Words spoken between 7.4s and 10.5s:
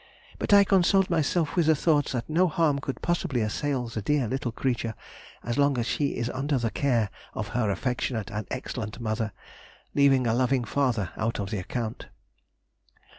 her affectionate and excellent mother, leaving a